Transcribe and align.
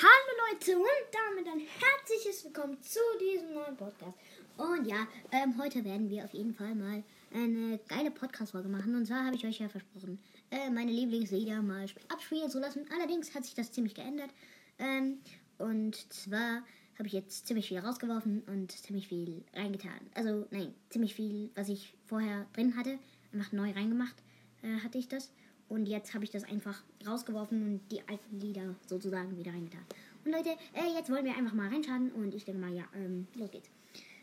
Hallo 0.00 0.52
Leute 0.52 0.78
und 0.78 0.86
damit 1.10 1.52
ein 1.52 1.58
herzliches 1.58 2.44
Willkommen 2.44 2.80
zu 2.80 3.00
diesem 3.20 3.52
neuen 3.52 3.76
Podcast. 3.76 4.16
Und 4.56 4.86
ja, 4.86 5.08
ähm, 5.32 5.60
heute 5.60 5.84
werden 5.84 6.08
wir 6.08 6.24
auf 6.24 6.32
jeden 6.32 6.54
Fall 6.54 6.76
mal 6.76 7.02
eine 7.34 7.80
geile 7.88 8.12
Podcast-Folge 8.12 8.68
machen. 8.68 8.94
Und 8.94 9.06
zwar 9.06 9.24
habe 9.24 9.34
ich 9.34 9.44
euch 9.44 9.58
ja 9.58 9.68
versprochen, 9.68 10.20
äh, 10.52 10.70
meine 10.70 10.92
Lieblingslieder 10.92 11.62
mal 11.62 11.84
abspielen 12.10 12.48
zu 12.48 12.60
lassen. 12.60 12.86
Allerdings 12.94 13.34
hat 13.34 13.44
sich 13.44 13.54
das 13.54 13.72
ziemlich 13.72 13.94
geändert. 13.94 14.30
Ähm, 14.78 15.18
und 15.58 15.96
zwar 16.12 16.62
habe 16.96 17.08
ich 17.08 17.12
jetzt 17.12 17.48
ziemlich 17.48 17.66
viel 17.66 17.80
rausgeworfen 17.80 18.42
und 18.46 18.70
ziemlich 18.70 19.08
viel 19.08 19.42
reingetan. 19.52 19.98
Also, 20.14 20.46
nein, 20.52 20.72
ziemlich 20.90 21.16
viel, 21.16 21.50
was 21.56 21.68
ich 21.68 21.92
vorher 22.06 22.46
drin 22.52 22.76
hatte, 22.76 23.00
einfach 23.32 23.50
neu 23.50 23.72
reingemacht, 23.72 24.14
äh, 24.62 24.78
hatte 24.84 24.98
ich 24.98 25.08
das. 25.08 25.32
Und 25.68 25.86
jetzt 25.86 26.14
habe 26.14 26.24
ich 26.24 26.30
das 26.30 26.44
einfach 26.44 26.82
rausgeworfen 27.06 27.62
und 27.62 27.80
die 27.90 28.00
alten 28.08 28.40
Lieder 28.40 28.74
sozusagen 28.86 29.36
wieder 29.36 29.52
reingetan. 29.52 29.82
Und 30.24 30.32
Leute, 30.32 30.50
äh, 30.72 30.94
jetzt 30.94 31.10
wollen 31.10 31.24
wir 31.24 31.36
einfach 31.36 31.54
mal 31.54 31.68
reinschauen 31.68 32.10
und 32.12 32.34
ich 32.34 32.44
denke 32.44 32.60
mal, 32.60 32.72
ja, 32.72 32.84
ähm, 32.94 33.26
los 33.34 33.50
geht's. 33.50 33.70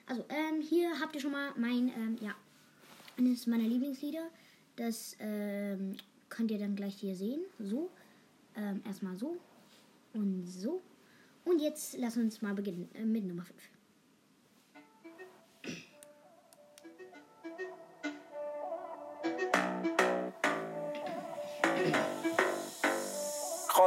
Also, 0.07 0.23
ähm, 0.29 0.61
hier 0.61 0.99
habt 0.99 1.15
ihr 1.15 1.21
schon 1.21 1.31
mal 1.31 1.51
mein, 1.57 1.89
ähm, 1.89 2.17
ja, 2.21 2.35
eines 3.17 3.47
meiner 3.47 3.63
Lieblingslieder. 3.63 4.29
Das 4.75 5.15
ähm, 5.19 5.95
könnt 6.29 6.51
ihr 6.51 6.59
dann 6.59 6.75
gleich 6.75 6.95
hier 6.95 7.15
sehen. 7.15 7.41
So, 7.59 7.89
ähm, 8.55 8.81
erstmal 8.85 9.17
so 9.17 9.37
und 10.13 10.45
so. 10.47 10.81
Und 11.43 11.61
jetzt 11.61 11.97
lass 11.97 12.17
uns 12.17 12.41
mal 12.41 12.53
beginnen 12.53 12.89
äh, 12.95 13.05
mit 13.05 13.23
Nummer 13.25 13.43
5. 13.43 13.74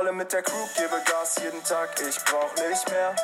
Rolle 0.09 0.17
mit 0.17 0.33
der 0.33 0.43
Crew, 0.43 0.67
gebe 0.75 1.03
Gas 1.05 1.39
jeden 1.43 1.63
Tag, 1.65 1.91
ich 2.01 2.25
brauch 2.25 2.55
nicht 2.67 2.91
mehr. 2.91 3.15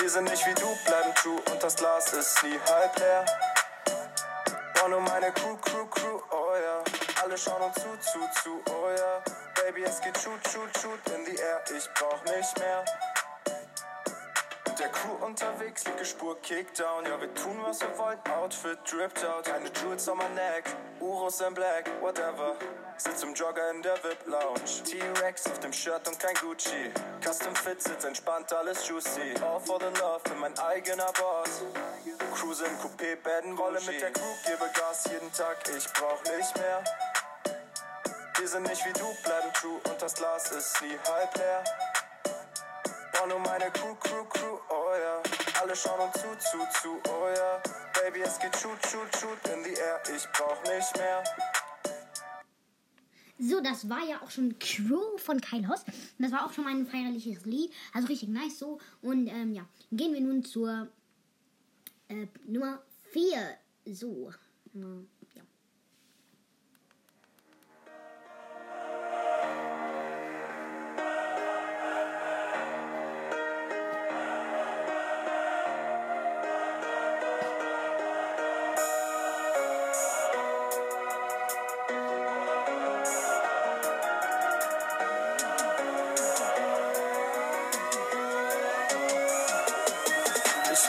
Wir 0.00 0.10
sind 0.10 0.24
nicht 0.24 0.44
wie 0.44 0.54
du, 0.54 0.66
bleiben 0.84 1.14
true 1.14 1.40
und 1.52 1.62
das 1.62 1.76
Glas 1.76 2.12
ist 2.12 2.42
nie 2.42 2.58
halb 2.68 2.98
leer. 2.98 3.24
Brauch 4.74 4.88
nur 4.88 5.00
meine 5.00 5.30
Crew, 5.30 5.56
Crew, 5.58 5.86
Crew, 5.86 6.20
oh 6.32 6.54
ja. 6.56 6.82
Alle 7.22 7.38
schauen 7.38 7.62
uns 7.62 7.74
zu, 7.74 7.88
zu, 8.00 8.18
zu, 8.42 8.62
oh 8.68 8.90
ja. 8.90 9.22
Baby, 9.62 9.84
es 9.84 10.00
geht 10.00 10.18
shoot, 10.18 10.40
shoot, 10.48 10.76
shoot 10.76 11.14
in 11.14 11.24
die 11.24 11.36
Air, 11.36 11.62
ich 11.76 11.88
brauch 11.94 12.22
nicht 12.24 12.58
mehr. 12.58 12.84
Mit 14.66 14.78
der 14.80 14.88
Crew 14.88 15.24
unterwegs, 15.24 15.84
linke 15.84 16.04
Spur 16.04 16.40
Kickdown. 16.42 17.06
Ja, 17.06 17.20
wir 17.20 17.32
tun, 17.34 17.58
was 17.62 17.80
wir 17.80 17.96
wollen. 17.96 18.18
Outfit 18.36 18.78
dripped 18.90 19.24
out. 19.24 19.44
Keine 19.44 19.70
Jewels 19.70 20.08
on 20.08 20.18
my 20.18 20.28
neck. 20.34 20.64
Uros 21.00 21.40
in 21.40 21.54
black, 21.54 21.88
whatever. 22.00 22.56
Sitz 22.98 23.22
im 23.22 23.32
Jogger 23.32 23.70
in 23.70 23.80
der 23.80 23.94
VIP-Lounge. 24.02 24.82
T-Rex 24.84 25.46
auf 25.46 25.60
dem 25.60 25.72
Shirt 25.72 26.08
und 26.08 26.18
kein 26.18 26.34
Gucci. 26.34 26.90
Custom 27.24 27.54
Fit 27.54 27.80
sitzt 27.80 28.04
entspannt, 28.04 28.52
alles 28.52 28.88
juicy. 28.88 29.34
All 29.40 29.60
for 29.60 29.78
the 29.78 29.86
love, 30.00 30.20
bin 30.24 30.40
mein 30.40 30.58
eigener 30.58 31.12
Boss. 31.12 31.62
Cruise 32.34 32.64
im 32.64 32.76
Coupé, 32.78 33.14
Baden, 33.22 33.56
Rolle 33.56 33.80
mit 33.82 34.00
der 34.00 34.10
Crew. 34.12 34.34
Gebe 34.44 34.68
Gas 34.74 35.04
jeden 35.12 35.32
Tag, 35.32 35.58
ich 35.76 35.92
brauch 35.92 36.20
nicht 36.24 36.58
mehr. 36.58 36.82
Wir 38.36 38.48
sind 38.48 38.64
nicht 38.64 38.84
wie 38.84 38.92
du, 38.92 39.14
bleiben 39.22 39.52
true 39.54 39.80
und 39.88 40.02
das 40.02 40.14
Glas 40.14 40.50
ist 40.50 40.82
nie 40.82 40.98
halb 41.08 41.36
leer. 41.36 41.62
Brauch 43.12 43.26
nur 43.26 43.38
meine 43.38 43.70
Crew, 43.70 43.94
Crew, 44.00 44.24
Crew, 44.24 44.58
oh 44.70 44.92
ja. 45.00 45.22
Alle 45.60 45.76
schauen 45.76 46.00
uns 46.00 46.14
zu, 46.14 46.36
zu, 46.38 46.58
zu, 46.82 47.00
oh 47.10 47.28
ja. 47.28 47.62
Baby, 48.00 48.22
es 48.22 48.40
geht 48.40 48.56
shoot, 48.56 48.78
shoot, 48.88 49.16
shoot 49.16 49.54
in 49.54 49.62
the 49.62 49.74
air, 49.74 50.00
ich 50.14 50.28
brauch 50.32 50.60
nicht 50.64 50.96
mehr. 50.98 51.22
So, 53.38 53.60
das 53.60 53.88
war 53.88 54.04
ja 54.08 54.20
auch 54.22 54.30
schon 54.30 54.58
Crow 54.58 55.20
von. 55.20 55.36
Und 55.36 55.64
das 56.18 56.32
war 56.32 56.44
auch 56.44 56.52
schon 56.52 56.64
mal 56.64 56.74
ein 56.74 56.86
feierliches 56.86 57.44
Lied. 57.44 57.72
Also 57.92 58.08
richtig 58.08 58.28
nice 58.28 58.58
so. 58.58 58.78
Und 59.00 59.28
ähm, 59.28 59.54
ja, 59.54 59.64
gehen 59.92 60.12
wir 60.12 60.20
nun 60.20 60.44
zur 60.44 60.88
äh, 62.08 62.26
Nummer 62.46 62.82
4. 63.12 63.56
So. 63.86 64.32
Äh, 64.74 64.78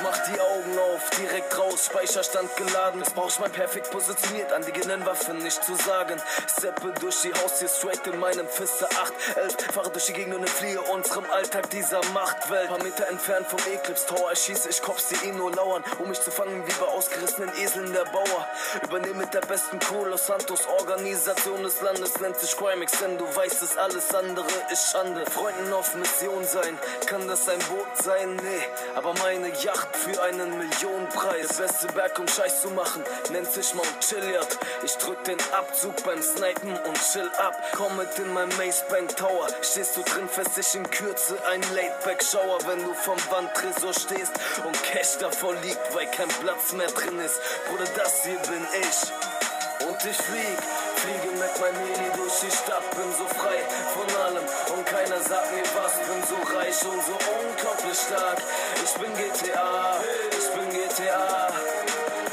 mach 0.04 0.18
die 0.26 0.40
Augen 0.40 0.80
auf, 0.80 1.10
direkt 1.12 1.58
raus, 1.58 1.86
Speicherstand 1.86 2.56
geladen. 2.58 3.00
Jetzt 3.00 3.16
brauch 3.16 3.32
mein 3.40 3.52
perfekt 3.52 3.92
positioniert, 3.92 4.52
an 4.54 4.64
die 4.66 5.06
Waffen 5.06 5.38
nicht 5.40 5.64
zu 5.64 5.76
sagen. 5.76 6.22
Steppe 6.58 6.94
durch 7.00 7.22
die 7.22 7.34
Haustür, 7.34 7.70
straight 7.70 8.06
in 8.08 8.20
meinem 8.20 8.48
Fiste 8.48 8.88
8, 8.90 9.14
11. 9.38 9.56
Fahre 9.74 9.90
durch 9.92 10.06
die 10.06 10.14
Gegend 10.14 10.36
und 10.36 10.42
entfliehe 10.42 10.82
unserem 10.82 11.26
Alltag 11.32 11.70
dieser 11.70 12.04
Machtwelt. 12.14 12.70
Paar 12.70 12.84
Meter 12.84 13.08
entfernt 13.08 13.48
vom 13.48 13.60
Eclipse 13.74 14.06
Tower 14.08 14.36
schieße 14.36 14.70
ich 14.70 14.82
Cops, 14.82 15.10
die 15.10 15.28
eh 15.28 15.32
nur 15.32 15.52
lauern, 15.52 15.84
um 16.00 16.10
mich 16.10 16.22
zu 16.22 16.32
fangen 16.32 16.66
wie 16.66 16.74
bei 16.80 16.88
ausgerissenen 16.88 17.52
Eseln 17.62 17.92
der 17.94 18.06
Bauer. 18.06 18.48
Übernehme 18.84 19.20
mit 19.20 19.34
der 19.34 19.42
besten 19.42 19.80
Crew 19.80 20.06
Santos, 20.18 20.68
Organisation 20.68 21.64
des 21.64 21.82
Landes 21.82 22.20
nennt 22.20 22.40
sich 22.40 22.56
Crimex, 22.56 23.00
denn 23.00 23.18
du 23.18 23.26
weißt 23.36 23.62
es, 23.62 23.78
alles 23.78 24.14
andere 24.14 24.48
ist 24.72 24.92
Schande. 24.92 25.26
Freunden 25.30 25.74
auf 25.74 25.96
Mission 25.96 26.46
sein, 26.46 26.78
kann 27.06 27.28
das 27.28 27.48
ein 27.50 27.60
Boot 27.60 28.04
sein? 28.04 28.36
Nee, 28.36 28.68
aber 28.96 29.14
meine 29.16 29.50
Yacht 29.62 29.89
für 29.96 30.22
einen 30.24 30.58
Millionenpreis. 30.58 31.48
Der 31.58 31.64
beste 31.64 31.88
Berg, 31.88 32.20
um 32.20 32.28
Scheiß 32.28 32.62
zu 32.62 32.70
machen, 32.70 33.04
nennt 33.32 33.52
sich 33.52 33.74
Mount 33.74 34.00
Chiliad. 34.02 34.58
Ich 34.84 34.94
drück 34.98 35.24
den 35.24 35.38
Abzug 35.54 36.04
beim 36.04 36.22
Snipen 36.22 36.78
und 36.88 36.98
chill 37.12 37.30
ab. 37.38 37.56
Komm 37.76 37.98
mit 37.98 38.18
in 38.18 38.34
mein 38.34 38.50
Mace 38.58 38.84
Bank 38.90 39.16
Tower. 39.16 39.48
Stehst 39.62 39.98
du 39.98 40.04
drin, 40.04 40.28
fest 40.28 40.58
dich 40.58 40.76
in 40.76 40.90
Kürze 40.90 41.38
ein 41.48 41.62
Laidback-Shower, 41.74 42.60
wenn 42.68 42.84
du 42.84 42.94
vom 42.94 43.18
Wandtresor 43.30 43.94
stehst 43.94 44.34
und 44.66 44.84
Cash 44.84 45.18
davor 45.20 45.54
liegt, 45.64 45.96
weil 45.96 46.08
kein 46.08 46.28
Platz 46.28 46.74
mehr 46.74 46.92
drin 46.92 47.20
ist. 47.20 47.40
Bruder, 47.68 47.90
das 47.96 48.24
hier 48.24 48.40
bin 48.40 48.68
ich. 48.82 49.88
Und 49.88 50.06
ich 50.06 50.18
flieg, 50.18 50.58
fliege 51.00 51.32
mit 51.32 51.54
meinem 51.62 51.80
Heli 51.80 52.10
durch 52.16 52.40
die 52.44 52.52
Stadt, 52.52 52.84
bin 52.92 53.10
so 53.16 53.26
frei 53.40 53.60
von 53.96 54.08
allem 54.26 54.44
und 54.76 54.86
keiner 54.86 55.20
sagt 55.22 55.52
mir 55.56 55.64
was, 55.80 55.94
bin 55.96 56.22
so 56.28 56.40
reich 56.56 56.80
und 56.92 57.02
so 57.08 57.16
unglaublich 57.40 57.98
stark. 57.98 58.40
Ich 58.84 58.94
bin 59.00 59.12
GTA, 59.16 59.96
ich 60.36 60.48
bin 60.56 60.68
GTA 60.76 61.48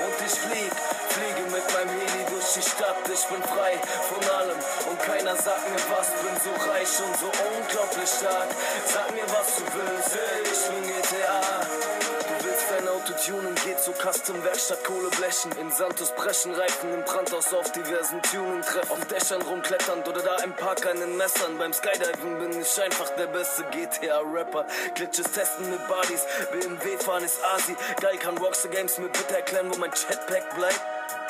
und 0.02 0.16
ich 0.26 0.34
flieg, 0.34 0.72
fliege 1.14 1.44
mit 1.54 1.66
meinem 1.74 1.94
Heli 1.94 2.22
durch 2.30 2.48
die 2.54 2.62
Stadt, 2.62 3.02
ich 3.06 3.24
bin 3.30 3.42
frei 3.42 3.78
von 4.10 4.22
allem 4.34 4.58
und 4.90 4.98
keiner 5.02 5.36
sagt 5.36 5.68
mir 5.70 5.82
was, 5.94 6.08
bin 6.22 6.34
so 6.42 6.52
reich 6.70 6.94
und 7.06 7.14
so 7.22 7.30
unglaublich 7.30 8.10
stark. 8.10 8.50
Sag 8.86 9.10
mir 9.14 9.28
was 9.30 9.48
du 9.56 9.64
willst, 9.78 10.18
ich 10.42 10.62
bin 10.70 10.82
GTA. 10.90 11.95
Tunen, 13.26 13.54
geht 13.64 13.80
zu 13.80 13.92
Custom 13.92 14.42
Werkstatt 14.44 14.84
Kohleblechen. 14.84 15.50
In 15.60 15.70
Santos 15.70 16.14
brechen, 16.14 16.52
Reifen 16.54 16.92
im 16.94 17.02
Brandhaus 17.04 17.52
auf 17.52 17.70
diversen 17.72 18.22
Tuning 18.22 18.62
treffen. 18.62 18.90
Auf 18.90 19.04
Dächern 19.06 19.42
rumkletternd 19.42 20.06
oder 20.06 20.22
da 20.22 20.36
im 20.44 20.52
Park 20.54 20.82
den 20.82 21.16
Messern. 21.16 21.58
Beim 21.58 21.72
Skydiving 21.72 22.38
bin 22.38 22.60
ich 22.60 22.82
einfach 22.82 23.10
der 23.16 23.26
beste 23.26 23.64
GTA-Rapper. 23.64 24.66
Glitches 24.94 25.30
testen 25.32 25.68
mit 25.70 25.80
Buddies, 25.88 26.24
BMW 26.52 26.96
fahren 26.98 27.24
ist 27.24 27.38
Asi. 27.54 27.76
Geil 28.00 28.16
kann 28.18 28.38
Rockstar 28.38 28.70
Games 28.70 28.98
mir 28.98 29.08
bitte 29.08 29.34
erklären, 29.34 29.70
wo 29.72 29.78
mein 29.78 29.90
Jetpack 29.90 30.54
bleibt. 30.54 30.80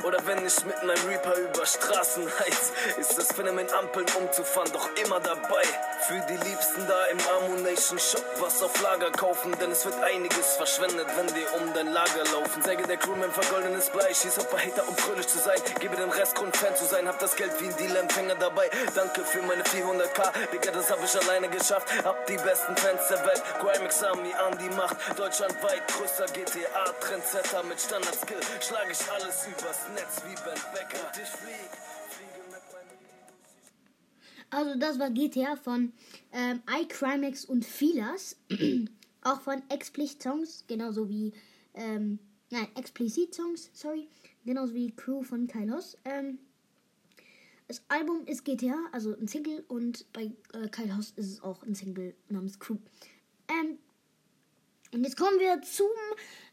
Oder 0.04 0.24
wenn 0.26 0.46
ich 0.46 0.64
mit 0.64 0.82
meinem 0.84 1.08
Reaper 1.08 1.34
über 1.36 1.66
Straßen 1.66 2.26
heiz, 2.40 2.72
ist 2.98 3.18
das 3.18 3.32
Phänomen 3.32 3.70
Ampeln 3.72 4.06
umzufahren, 4.18 4.70
doch 4.72 4.88
immer 5.04 5.20
dabei. 5.20 5.62
Für 6.06 6.20
die 6.28 6.36
Liebsten 6.48 6.86
da 6.86 7.06
im 7.06 7.18
Ammunition 7.36 7.98
Shop 7.98 8.24
was 8.38 8.62
auf 8.62 8.80
Lager 8.80 9.10
kaufen, 9.10 9.56
denn 9.58 9.72
es 9.72 9.84
wird 9.84 9.96
einiges 10.02 10.54
verschwendet, 10.56 11.06
wenn 11.16 11.34
wir 11.34 11.54
um 11.54 11.72
dein 11.74 11.92
Lager 11.92 12.24
laufen. 12.32 12.62
Säge 12.62 12.84
der 12.84 12.96
Crewman 12.98 13.32
vergoldenes 13.32 13.90
Blei, 13.90 14.12
schieß 14.14 14.38
auf 14.38 14.52
Hater, 14.52 14.86
um 14.86 14.96
fröhlich 14.96 15.26
zu 15.26 15.38
sein. 15.38 15.58
Gebe 15.80 15.96
den 15.96 16.10
Rest 16.10 16.34
Grund 16.36 16.56
Fan 16.56 16.76
zu 16.76 16.84
sein, 16.84 17.08
hab 17.08 17.18
das 17.18 17.34
Geld 17.34 17.52
wie 17.60 17.66
ein 17.66 17.76
Dealer-Empfänger 17.76 18.36
dabei. 18.36 18.70
Danke 18.94 19.24
für 19.24 19.42
meine 19.42 19.62
400k, 19.64 20.32
Digga, 20.52 20.70
das 20.70 20.90
hab 20.90 21.02
ich 21.02 21.14
alleine 21.22 21.48
geschafft. 21.48 21.88
Hab 22.04 22.26
die 22.26 22.36
besten 22.36 22.76
Fans 22.76 23.08
der 23.08 23.24
Welt, 23.26 23.42
Grimex 23.58 24.02
Army 24.04 24.32
an 24.34 24.56
die 24.58 24.70
Macht. 24.70 24.96
Deutschlandweit 25.16 25.82
größter 25.88 26.26
GTA-Trendsetter 26.26 27.62
mit 27.64 27.80
Standard-Skill. 27.80 28.40
Schlag 28.60 28.86
ich 28.90 29.10
alles 29.10 29.46
übers 29.46 29.85
Netz 29.94 30.22
wie 30.24 30.34
Ben 30.34 30.60
Becker. 30.72 31.06
Und 31.06 31.22
ich 31.22 31.28
flieg, 31.28 31.70
fliege 32.08 32.42
mit 32.50 32.62
meinem 32.72 32.98
Also 34.50 34.78
das 34.78 34.98
war 34.98 35.10
GTA 35.10 35.56
von 35.56 35.92
ähm, 36.32 36.62
iCrimex 36.70 37.44
und 37.44 37.64
Filas. 37.64 38.36
auch 39.22 39.40
von 39.40 39.62
Explicit 39.70 40.22
Songs, 40.22 40.64
genauso 40.68 41.08
wie 41.08 41.32
ähm, 41.74 42.18
nein, 42.50 42.68
Explicit 42.76 43.34
Songs, 43.34 43.70
sorry, 43.72 44.08
genauso 44.44 44.74
wie 44.74 44.92
Crew 44.92 45.22
von 45.22 45.46
Kylos. 45.46 45.98
Ähm, 46.04 46.38
Das 47.68 47.82
Album 47.88 48.24
ist 48.26 48.44
GTA, 48.44 48.76
also 48.92 49.16
ein 49.16 49.26
Single, 49.26 49.64
und 49.66 50.06
bei 50.12 50.30
äh, 50.52 50.68
Kyle 50.70 50.94
House 50.94 51.12
ist 51.16 51.26
es 51.32 51.42
auch 51.42 51.64
ein 51.64 51.74
Single 51.74 52.14
namens 52.28 52.58
Crew. 52.60 52.76
Ähm, 53.48 53.78
und 54.92 55.02
jetzt 55.02 55.16
kommen 55.16 55.40
wir 55.40 55.60
zum, 55.62 55.90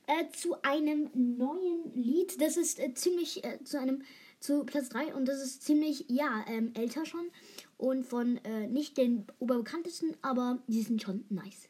äh, 0.07 0.29
zu 0.35 0.61
einem 0.63 1.09
neuen 1.13 1.93
Lied. 1.93 2.41
Das 2.41 2.57
ist 2.57 2.79
äh, 2.79 2.93
ziemlich 2.93 3.43
äh, 3.43 3.63
zu 3.63 3.79
einem 3.79 4.03
zu 4.43 4.65
Platz 4.65 4.89
3 4.89 5.15
und 5.15 5.25
das 5.25 5.41
ist 5.41 5.63
ziemlich, 5.63 6.05
ja, 6.09 6.43
ähm, 6.47 6.73
älter 6.75 7.05
schon 7.05 7.31
und 7.77 8.05
von 8.05 8.37
äh, 8.43 8.67
nicht 8.67 8.97
den 8.97 9.25
oberbekanntesten, 9.39 10.17
aber 10.21 10.59
die 10.67 10.81
sind 10.81 11.01
schon 11.01 11.23
nice. 11.29 11.69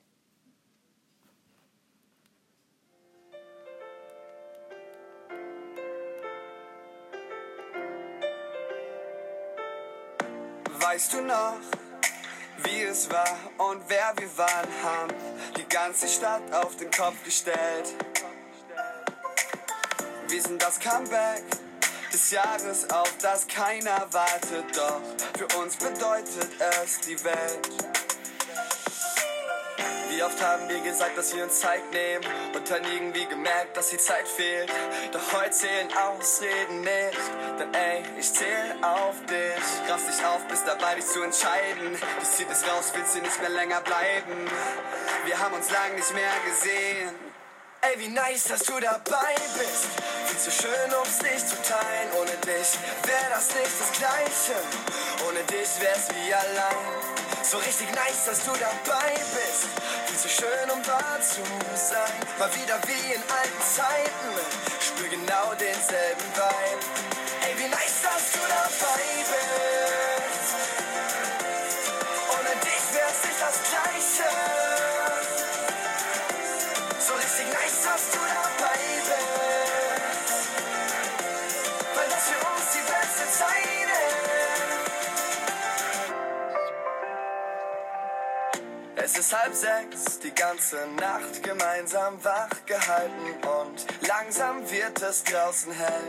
Weißt 10.79 11.13
du 11.13 11.21
noch, 11.21 11.59
wie 12.63 12.81
es 12.81 13.09
war 13.09 13.37
und 13.69 13.81
wer 13.87 14.13
wir 14.17 14.37
waren, 14.37 14.83
haben 14.83 15.13
die 15.57 15.67
ganze 15.69 16.07
Stadt 16.07 16.51
auf 16.53 16.75
den 16.75 16.89
Kopf 16.91 17.23
gestellt. 17.23 17.95
Wir 20.27 20.41
sind 20.41 20.61
das 20.61 20.79
Comeback 20.79 21.43
des 22.11 22.31
Jahres, 22.31 22.89
auf 22.89 23.11
das 23.21 23.47
keiner 23.47 24.07
wartet, 24.11 24.65
doch 24.75 25.01
für 25.37 25.59
uns 25.59 25.75
bedeutet 25.77 26.49
es 26.59 27.01
die 27.01 27.23
Welt. 27.23 27.69
Wie 30.09 30.21
oft 30.21 30.39
haben 30.43 30.69
wir 30.69 30.79
gesagt, 30.81 31.17
dass 31.17 31.35
wir 31.35 31.43
uns 31.43 31.59
Zeit 31.59 31.91
nehmen 31.91 32.23
und 32.55 32.69
dann 32.69 32.83
irgendwie 32.83 33.25
gemerkt, 33.25 33.75
dass 33.75 33.89
die 33.89 33.97
Zeit 33.97 34.27
fehlt. 34.27 34.71
Doch 35.11 35.41
heute 35.41 35.49
zählen 35.51 35.89
Ausreden 35.91 36.81
nicht, 36.81 37.19
denn 37.59 37.73
ey, 37.73 38.03
ich 38.19 38.31
zähl 38.31 38.75
auf 38.83 39.15
dich. 39.25 39.89
Raff 39.91 40.05
dich 40.05 40.23
auf, 40.23 40.47
bist 40.47 40.67
dabei, 40.67 40.95
dich 40.95 41.07
zu 41.07 41.23
entscheiden. 41.23 41.97
Die 42.21 42.25
zieht 42.25 42.49
es 42.51 42.63
raus, 42.67 42.91
willst 42.93 43.15
du 43.15 43.21
nicht 43.21 43.41
mehr 43.41 43.49
länger 43.49 43.81
bleiben. 43.81 44.47
Wir 45.25 45.39
haben 45.39 45.55
uns 45.55 45.71
lang 45.71 45.95
nicht 45.95 46.13
mehr 46.13 46.31
gesehen. 46.45 47.32
Ey, 47.85 47.99
wie 47.99 48.07
nice, 48.07 48.45
dass 48.45 48.63
du 48.63 48.79
dabei 48.79 49.35
bist. 49.59 49.91
Viel 50.27 50.39
zu 50.39 50.51
schön, 50.51 50.89
um's 51.03 51.21
nicht 51.21 51.49
zu 51.49 51.57
teilen. 51.67 52.09
Ohne 52.15 52.31
dich 52.47 52.79
wär 53.03 53.27
das 53.29 53.53
nicht 53.55 53.75
das 53.77 53.91
Gleiche. 53.99 54.55
Ohne 55.27 55.43
dich 55.43 55.67
wär's 55.81 56.07
wie 56.15 56.33
allein. 56.33 56.95
So 57.43 57.57
richtig 57.57 57.91
nice, 57.91 58.23
dass 58.25 58.45
du 58.45 58.51
dabei 58.51 59.11
bist. 59.35 59.67
Viel 60.07 60.17
zu 60.17 60.29
schön, 60.29 60.71
um 60.71 60.79
wahr 60.87 61.19
zu 61.19 61.43
sein. 61.75 62.15
Mal 62.39 62.55
wieder 62.55 62.79
wie 62.87 63.13
in 63.15 63.21
alten 63.21 63.63
Zeiten. 63.75 64.31
Spür 64.79 65.09
genau 65.09 65.53
denselben 65.59 66.27
Vibe. 66.39 66.83
Ey, 67.43 67.59
wie 67.59 67.67
nice, 67.67 67.99
dass 68.01 68.31
du 68.31 68.39
dabei 68.47 68.95
bist. 68.95 69.12
Halb 89.33 89.53
sechs, 89.53 90.19
die 90.19 90.33
ganze 90.33 90.87
Nacht 90.99 91.41
gemeinsam 91.41 92.23
wach 92.23 92.65
gehalten 92.65 93.47
und 93.61 94.07
langsam 94.07 94.69
wird 94.69 95.01
es 95.01 95.23
draußen 95.23 95.71
hell. 95.71 96.03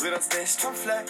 Rührt 0.00 0.16
uns 0.16 0.28
nicht 0.38 0.60
vom 0.60 0.74
Fleck, 0.74 1.06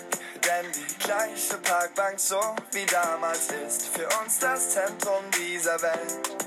denn 0.46 0.72
die 0.72 0.98
gleiche 0.98 1.56
Parkbank 1.58 2.18
so 2.18 2.40
wie 2.72 2.86
damals 2.86 3.48
ist 3.66 3.88
für 3.88 4.08
uns 4.22 4.38
das 4.38 4.70
Zentrum 4.70 5.24
dieser 5.38 5.80
Welt. 5.82 6.39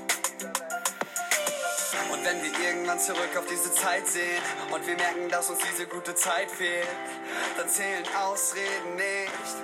Und 2.14 2.24
wenn 2.24 2.40
wir 2.44 2.60
irgendwann 2.60 3.00
zurück 3.00 3.36
auf 3.36 3.44
diese 3.50 3.72
Zeit 3.72 4.06
sehen 4.06 4.40
und 4.70 4.86
wir 4.86 4.94
merken, 4.94 5.28
dass 5.30 5.50
uns 5.50 5.58
diese 5.68 5.84
gute 5.88 6.14
Zeit 6.14 6.48
fehlt, 6.48 6.86
dann 7.56 7.68
zählen 7.68 8.04
Ausreden 8.22 8.94
nicht. 8.94 9.54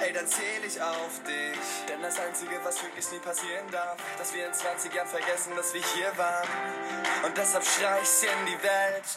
Ey, 0.00 0.12
dann 0.12 0.26
zähl 0.26 0.62
ich 0.66 0.78
auf 0.82 1.22
dich. 1.26 1.58
Denn 1.88 2.02
das 2.02 2.20
Einzige, 2.20 2.60
was 2.64 2.82
wirklich 2.82 3.10
nie 3.12 3.18
passieren 3.18 3.64
darf, 3.72 3.96
dass 4.18 4.34
wir 4.34 4.46
in 4.46 4.52
20 4.52 4.92
Jahren 4.92 5.08
vergessen, 5.08 5.52
dass 5.56 5.72
wir 5.72 5.80
hier 5.94 6.12
waren. 6.18 6.46
Und 7.24 7.34
deshalb 7.34 7.64
schrei 7.64 7.98
ich's 8.02 8.22
in 8.22 8.44
die 8.44 8.62
Welt. 8.62 9.08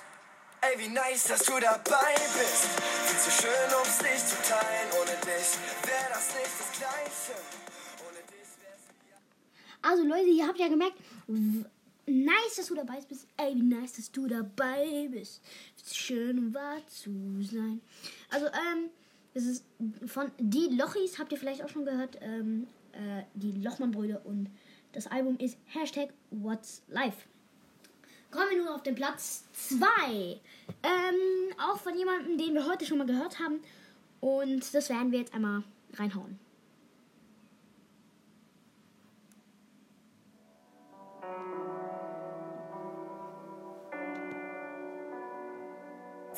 Ey, 0.61 0.79
wie 0.79 0.87
nice, 0.87 1.23
dass 1.25 1.43
du 1.43 1.59
dabei 1.59 2.15
bist. 2.15 2.63
Viel 3.07 3.19
zu 3.19 3.41
schön, 3.41 3.69
um's 3.75 4.01
nicht 4.01 4.23
zu 4.23 4.37
teilen. 4.47 4.87
Ohne 5.01 5.15
dich 5.27 5.49
wär 5.83 6.07
das 6.13 6.27
nicht 6.31 6.55
das 6.57 6.79
Gleiche. 6.79 7.35
Ohne 8.07 8.23
dich 8.31 8.47
wär's 8.63 8.87
Also 9.81 10.03
Leute, 10.03 10.29
ihr 10.29 10.47
habt 10.47 10.59
ja 10.59 10.69
gemerkt, 10.69 10.95
nice, 12.09 12.55
dass 12.57 12.67
du 12.67 12.75
dabei 12.75 12.99
bist. 13.07 13.27
Ey, 13.37 13.55
wie 13.55 13.61
nice, 13.61 13.93
dass 13.93 14.11
du 14.11 14.27
dabei 14.27 15.07
bist. 15.11 15.41
Ist 15.77 15.97
schön 15.97 16.53
wahr 16.53 16.85
zu 16.87 17.41
sein. 17.41 17.81
Also, 18.29 18.47
ähm, 18.47 18.89
es 19.33 19.45
ist 19.45 19.65
von 20.07 20.31
Die 20.39 20.75
Lochis, 20.75 21.19
habt 21.19 21.31
ihr 21.31 21.37
vielleicht 21.37 21.63
auch 21.63 21.69
schon 21.69 21.85
gehört, 21.85 22.17
ähm, 22.21 22.67
äh, 22.93 23.23
die 23.35 23.51
Lochmann-Brüder 23.51 24.25
und 24.25 24.49
das 24.93 25.07
Album 25.07 25.37
ist 25.37 25.57
Hashtag 25.65 26.09
What's 26.31 26.81
Life. 26.87 27.27
Kommen 28.31 28.49
wir 28.51 28.57
nun 28.57 28.67
auf 28.67 28.83
den 28.83 28.95
Platz 28.95 29.43
2. 29.53 29.87
Ähm, 30.13 30.39
auch 31.57 31.77
von 31.79 31.97
jemandem, 31.97 32.37
den 32.37 32.53
wir 32.53 32.65
heute 32.67 32.85
schon 32.85 32.97
mal 32.97 33.07
gehört 33.07 33.39
haben. 33.39 33.59
Und 34.19 34.73
das 34.73 34.89
werden 34.89 35.11
wir 35.11 35.19
jetzt 35.19 35.33
einmal 35.33 35.63
reinhauen. 35.93 36.39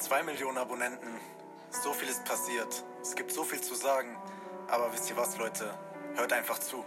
Zwei 0.01 0.24
Millionen 0.24 0.57
Abonnenten. 0.57 1.19
So 1.69 1.94
viel 1.94 2.09
ist 2.09 2.25
passiert. 2.25 2.83
Es 3.03 3.13
gibt 3.13 3.31
so 3.31 3.44
viel 3.44 3.62
zu 3.62 3.75
sagen. 3.75 4.18
Aber 4.68 4.92
wisst 4.92 5.07
ihr 5.12 5.15
was, 5.15 5.38
Leute? 5.38 5.71
Hört 6.15 6.33
einfach 6.33 6.57
zu. 6.57 6.83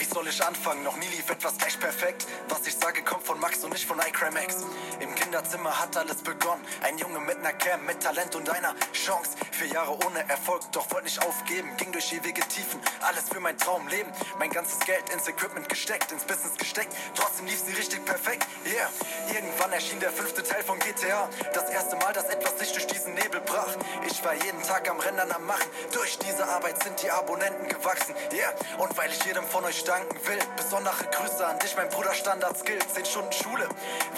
Wie 0.00 0.06
soll 0.06 0.26
ich 0.28 0.42
anfangen? 0.42 0.82
Noch 0.82 0.96
nie 0.96 1.06
lief 1.08 1.28
etwas 1.28 1.58
gleich 1.58 1.78
perfekt. 1.78 2.26
Was 2.48 2.66
ich 2.66 2.74
sage, 2.74 3.02
kommt 3.02 3.22
von 3.22 3.38
Max 3.38 3.62
und 3.64 3.74
nicht 3.74 3.84
von 3.84 3.98
iCrimex. 3.98 4.64
Im 4.98 5.14
Kinderzimmer 5.14 5.78
hat 5.78 5.94
alles 5.94 6.16
begonnen. 6.22 6.64
Ein 6.82 6.96
Junge 6.96 7.20
mit 7.20 7.42
ner 7.42 7.52
Cam, 7.52 7.84
mit 7.84 8.02
Talent 8.02 8.34
und 8.34 8.48
einer 8.48 8.74
Chance. 8.94 9.32
Vier 9.52 9.66
Jahre 9.66 9.92
ohne 10.06 10.26
Erfolg, 10.30 10.62
doch 10.72 10.90
wollte 10.90 11.04
nicht 11.04 11.22
aufgeben. 11.22 11.76
Ging 11.76 11.92
durch 11.92 12.10
ewige 12.14 12.40
Tiefen, 12.48 12.80
alles 13.02 13.28
für 13.28 13.40
mein 13.40 13.58
Traumleben. 13.58 14.10
Mein 14.38 14.48
ganzes 14.48 14.78
Geld 14.80 15.06
ins 15.10 15.28
Equipment 15.28 15.68
gesteckt, 15.68 16.10
ins 16.12 16.24
Business 16.24 16.56
gesteckt. 16.56 16.96
Trotzdem 17.14 17.44
lief 17.44 17.60
sie 17.60 17.74
richtig 17.74 18.02
perfekt. 18.06 18.46
Yeah, 18.64 18.88
irgendwann 19.34 19.70
erschien 19.70 20.00
der 20.00 20.12
fünfte 20.12 20.42
Teil 20.42 20.62
von 20.62 20.78
GTA. 20.78 21.28
Das 21.52 21.68
erste 21.68 21.96
Mal, 21.96 22.14
dass 22.14 22.24
etwas 22.24 22.58
sich 22.58 22.72
durch 22.72 22.86
diesen 22.86 23.12
Nebel 23.12 23.42
brach. 23.42 23.76
Ich 24.08 24.24
war 24.24 24.32
jeden 24.32 24.62
Tag 24.62 24.88
am 24.88 24.98
Rennen 24.98 25.30
am 25.30 25.44
Machen. 25.44 25.68
Durch 25.92 26.18
diese 26.20 26.46
Arbeit 26.48 26.82
sind 26.82 27.02
die 27.02 27.10
Abonnenten 27.10 27.68
gewachsen. 27.68 28.14
Yeah, 28.32 28.54
und 28.78 28.96
weil 28.96 29.10
ich 29.10 29.22
jedem 29.26 29.44
von 29.44 29.62
euch 29.66 29.84
danken 29.90 30.20
will. 30.28 30.38
Besondere 30.56 31.04
Grüße 31.10 31.44
an 31.44 31.58
dich, 31.58 31.74
mein 31.76 31.88
Bruder 31.88 32.14
Standard 32.14 32.56
Skills. 32.56 32.94
10 32.94 33.04
Stunden 33.04 33.32
Schule, 33.32 33.66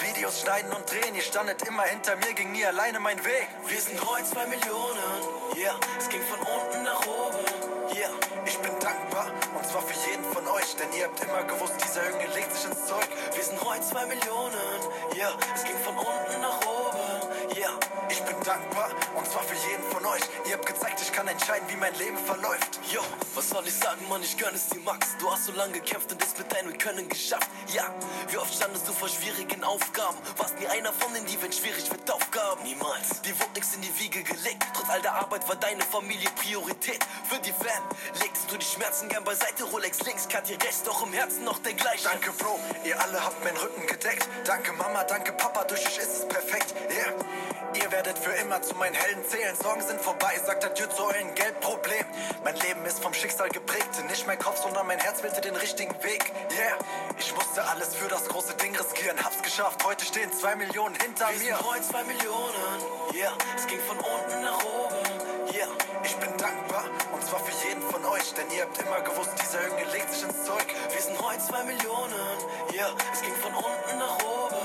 Videos 0.05 0.43
schneiden 0.43 0.71
und 0.71 0.85
drehen. 0.91 1.15
Ihr 1.15 1.23
standet 1.23 1.63
immer 1.67 1.85
hinter 1.85 2.15
mir, 2.17 2.35
ging 2.35 2.53
nie 2.53 2.65
alleine 2.67 3.01
mein 3.01 3.17
Weg. 3.25 3.49
Wir 3.67 3.81
sind 3.81 3.99
heute 4.05 4.25
zwei 4.25 4.47
Millionen, 4.47 5.19
yeah, 5.57 5.75
es 5.99 6.11
ging 6.11 6.21
von 6.29 6.41
unten 6.41 6.83
nach 6.85 7.01
oben. 7.07 7.41
Yeah, 7.97 8.11
ich 8.45 8.59
bin 8.59 8.73
dankbar 8.81 9.27
und 9.57 9.67
zwar 9.67 9.83
für 9.83 9.97
jeden 10.11 10.25
von 10.33 10.47
euch, 10.49 10.77
denn 10.77 10.93
ihr 10.93 11.05
habt 11.05 11.25
immer 11.25 11.43
gewusst, 11.45 11.75
dieser 11.83 12.05
Junge 12.11 12.27
legt 12.35 12.55
sich 12.55 12.67
ins 12.67 12.87
Zeug. 12.87 13.09
Wir 13.35 13.43
sind 13.43 13.61
heute 13.65 13.81
zwei 13.81 14.05
Millionen, 14.07 14.81
yeah, 15.17 15.33
es 15.55 15.65
ging 15.65 15.79
von 15.79 15.97
unten 15.97 16.41
nach 16.41 16.61
oben. 16.69 16.92
Yeah, 17.63 17.79
ich 18.11 18.21
bin 18.23 18.35
dankbar 18.45 18.91
und 19.15 19.25
zwar 19.25 19.45
für 19.45 19.55
jeden 19.55 19.85
von 19.93 20.05
euch. 20.07 20.23
Ihr 20.47 20.55
habt 20.55 20.67
gezeigt, 20.67 21.01
ich 21.01 21.13
kann 21.13 21.29
entscheiden, 21.29 21.69
wie 21.69 21.77
mein 21.77 21.95
Leben 21.95 22.19
verläuft. 22.19 22.81
Yo, 22.91 23.01
was 23.37 23.51
soll 23.51 23.65
ich 23.65 23.75
sagen, 23.75 24.01
Mann, 24.09 24.21
ich 24.21 24.37
gönn 24.37 24.53
es 24.53 24.67
dir, 24.67 24.81
Max. 24.81 25.17
Du 25.21 25.31
hast 25.31 25.45
so 25.45 25.53
lange 25.53 25.75
gekämpft 25.75 26.11
und 26.11 26.21
es 26.21 26.37
mit 26.37 26.53
deinem 26.53 26.77
Können 26.77 27.09
geschafft. 27.09 27.49
Ja, 27.73 27.85
wie 28.31 28.39
oft 28.39 28.53
standest 28.53 28.89
du 28.89 28.93
vor 28.93 29.09
schwierigen 29.09 29.63
Aufgaben? 29.63 30.19
Warst 30.39 30.59
nie 30.59 30.67
einer 30.67 30.93
von 30.93 31.15
denen, 31.15 31.27
die, 31.27 31.41
wenn 31.41 31.53
schwierig 31.53 31.89
wird, 31.89 32.11
Aufgaben. 32.11 32.65
Niemals. 32.65 33.23
Dir 33.23 33.39
wurde 33.39 33.53
nichts 33.55 33.77
in 33.77 33.83
die 33.83 33.97
Wiege 34.01 34.25
gelegt. 34.25 34.65
Trotz 34.75 34.91
all 34.91 35.03
der 35.03 35.15
Arbeit 35.15 35.49
war 35.49 35.55
deine 35.55 35.85
Familie 35.85 36.31
Priorität. 36.43 37.07
Für 37.31 37.39
die 37.39 37.53
Fam 37.53 37.85
legst 38.21 38.51
du 38.51 38.57
die 38.57 38.67
Schmerzen 38.67 39.09
gern 39.09 39.23
beiseite. 39.23 39.63
Rolex 39.65 40.01
links, 40.01 40.27
Katja 40.29 40.57
rechts, 40.57 40.83
doch 40.83 41.07
im 41.07 41.13
Herzen 41.13 41.45
noch 41.45 41.61
der 41.61 41.75
gleiche. 41.75 42.09
Danke, 42.09 42.33
Bro, 42.33 42.59
ihr 42.85 43.01
alle 43.01 43.25
habt 43.25 43.45
meinen 43.45 43.57
Rücken 43.57 43.87
gedeckt. 43.87 44.29
Danke, 44.47 44.73
Mama, 44.73 45.05
danke, 45.05 45.33
Papa, 45.33 45.63
durch 45.65 45.87
euch 45.87 45.99
ist 45.99 46.19
es 46.19 46.29
perfekt. 46.29 46.75
Werdet 48.05 48.19
für 48.19 48.33
immer 48.33 48.61
zu 48.61 48.75
meinen 48.75 48.97
Helden 48.97 49.25
zählen. 49.29 49.55
Sorgen 49.63 49.81
sind 49.81 50.01
vorbei, 50.01 50.35
sagt 50.45 50.65
adieu 50.65 50.89
zu 50.89 51.05
euren 51.05 51.33
Geldproblem. 51.37 52.05
Mein 52.43 52.57
Leben 52.57 52.85
ist 52.85 53.01
vom 53.01 53.15
Schicksal 53.15 53.49
geprägt. 53.49 53.91
Nicht 54.11 54.27
mein 54.27 54.41
Kopf, 54.41 54.61
sondern 54.61 54.89
mein 54.89 54.99
Herz 54.99 55.23
wählte 55.23 55.41
den 55.41 55.55
richtigen 55.55 55.95
Weg. 56.03 56.33
Yeah. 56.51 56.79
Ich 57.21 57.33
musste 57.33 57.65
alles 57.65 57.95
für 57.95 58.09
das 58.09 58.25
große 58.27 58.55
Ding 58.55 58.75
riskieren, 58.75 59.17
hab's 59.25 59.41
geschafft. 59.43 59.85
Heute 59.85 60.05
stehen 60.05 60.33
zwei 60.33 60.57
Millionen 60.57 60.97
hinter 60.97 61.29
Wir 61.29 61.39
mir. 61.39 61.57
sind 61.57 61.71
heute 61.71 61.83
zwei 61.83 62.03
Millionen, 62.03 63.15
yeah. 63.15 63.33
Es 63.57 63.69
ging 63.69 63.79
von 63.87 63.97
unten 63.99 64.43
nach 64.43 64.59
oben, 64.65 65.23
Yeah, 65.55 65.69
ich 66.03 66.17
bin 66.17 66.37
dankbar 66.39 66.85
und 67.13 67.23
zwar 67.23 67.39
für 67.41 67.53
jeden 67.69 67.83
von 67.83 68.05
euch, 68.07 68.33
denn 68.35 68.51
ihr 68.51 68.63
habt 68.63 68.79
immer 68.79 69.01
gewusst, 69.03 69.31
dieser 69.43 69.69
Junge 69.69 69.85
legt 69.93 70.13
sich 70.13 70.23
ins 70.25 70.45
Zeug. 70.45 70.67
Wir 70.91 71.03
sind 71.03 71.21
heute 71.21 71.39
zwei 71.39 71.63
Millionen, 71.63 72.15
yeah. 72.75 72.91
Es 73.13 73.21
ging 73.23 73.35
von 73.37 73.53
unten 73.55 73.99
nach 73.99 74.17
oben, 74.25 74.57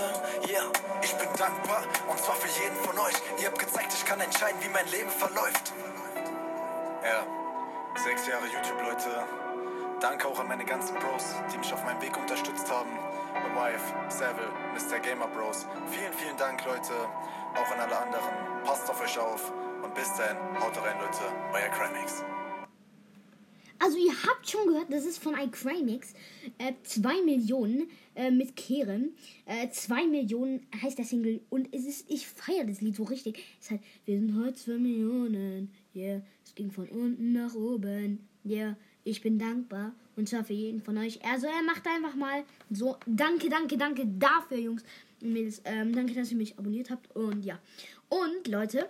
yeah. 0.57 0.71
Ich 1.03 1.13
bin 1.15 1.29
dankbar 1.37 1.83
und 2.07 2.19
zwar 2.19 2.35
für 2.35 2.47
jeden 2.61 2.75
von 2.77 2.97
euch. 2.99 3.15
Ihr 3.39 3.47
habt 3.47 3.59
gezeigt, 3.59 3.93
ich 3.93 4.05
kann 4.05 4.19
entscheiden, 4.19 4.57
wie 4.61 4.69
mein 4.69 4.87
Leben 4.87 5.09
verläuft. 5.09 5.73
Ja, 7.03 7.25
sechs 8.03 8.27
Jahre 8.27 8.45
YouTube, 8.45 8.81
Leute. 8.81 9.27
Danke 9.99 10.27
auch 10.27 10.39
an 10.39 10.47
meine 10.47 10.65
ganzen 10.65 10.95
Bros, 10.95 11.35
die 11.51 11.57
mich 11.57 11.73
auf 11.73 11.83
meinem 11.83 12.01
Weg 12.01 12.15
unterstützt 12.17 12.69
haben. 12.69 12.89
My 13.33 13.73
wife, 13.73 13.93
Savile, 14.09 14.51
Mr. 14.73 14.99
Gamer 14.99 15.27
Bros. 15.27 15.65
Vielen, 15.89 16.13
vielen 16.13 16.37
Dank, 16.37 16.63
Leute. 16.65 16.93
Auch 17.55 17.71
an 17.71 17.79
alle 17.79 17.97
anderen. 17.97 18.63
Passt 18.63 18.89
auf 18.89 19.01
euch 19.01 19.17
auf. 19.17 19.51
Und 19.81 19.93
bis 19.93 20.13
dahin, 20.15 20.37
haut 20.59 20.77
rein, 20.77 20.97
Leute. 20.99 21.23
Euer 21.53 21.69
Crimex. 21.69 22.23
Also 23.79 23.97
ihr 23.97 24.13
habt 24.23 24.49
schon 24.49 24.67
gehört, 24.67 24.91
das 24.91 25.05
ist 25.05 25.19
von 25.19 25.35
iCrimix. 25.35 26.13
2 26.83 27.09
äh, 27.09 27.23
Millionen 27.23 27.89
äh, 28.15 28.31
mit 28.31 28.55
Kehren. 28.55 29.15
2 29.71 30.01
äh, 30.01 30.07
Millionen 30.07 30.65
heißt 30.81 30.97
der 30.97 31.05
Single. 31.05 31.41
Und 31.49 31.73
es 31.73 31.85
ist, 31.85 32.09
ich 32.09 32.27
feiere 32.27 32.65
das 32.65 32.81
Lied 32.81 32.95
so 32.95 33.03
richtig. 33.03 33.43
Es 33.59 33.65
ist 33.65 33.71
halt, 33.71 33.81
wir 34.05 34.17
sind 34.17 34.35
heute 34.35 34.55
2 34.55 34.77
Millionen. 34.77 35.71
Yeah, 35.95 36.21
es 36.45 36.55
ging 36.55 36.71
von 36.71 36.87
unten 36.89 37.33
nach 37.33 37.55
oben. 37.55 38.27
Yeah, 38.45 38.77
ich 39.03 39.21
bin 39.21 39.37
dankbar. 39.39 39.93
Und 40.15 40.27
zwar 40.27 40.43
für 40.43 40.53
jeden 40.53 40.81
von 40.81 40.97
euch. 40.97 41.23
Also 41.23 41.47
er 41.47 41.63
macht 41.63 41.85
einfach 41.87 42.15
mal 42.15 42.43
so. 42.69 42.97
Danke, 43.05 43.49
danke, 43.49 43.77
danke 43.77 44.05
dafür, 44.05 44.57
Jungs 44.57 44.83
Mädels. 45.21 45.61
Ähm, 45.65 45.93
danke, 45.93 46.13
dass 46.13 46.31
ihr 46.31 46.37
mich 46.37 46.57
abonniert 46.57 46.89
habt. 46.89 47.15
Und 47.15 47.43
ja. 47.43 47.59
Und 48.09 48.47
Leute, 48.47 48.89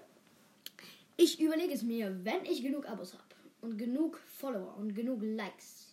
ich 1.18 1.40
überlege 1.40 1.74
es 1.74 1.84
mir, 1.84 2.20
wenn 2.24 2.46
ich 2.46 2.62
genug 2.62 2.88
Abos 2.88 3.14
habe 3.14 3.24
und 3.62 3.78
genug 3.78 4.20
Follower 4.38 4.76
und 4.78 4.94
genug 4.94 5.22
Likes 5.22 5.88